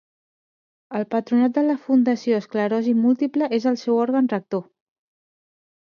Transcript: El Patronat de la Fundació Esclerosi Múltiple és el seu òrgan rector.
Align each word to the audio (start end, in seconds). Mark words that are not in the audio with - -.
El 0.99 1.05
Patronat 1.11 1.53
de 1.59 1.65
la 1.67 1.75
Fundació 1.83 2.39
Esclerosi 2.43 2.97
Múltiple 3.05 3.53
és 3.61 3.71
el 3.73 3.81
seu 3.83 4.03
òrgan 4.07 4.35
rector. 4.37 4.69